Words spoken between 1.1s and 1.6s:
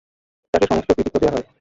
দেয়া হয়।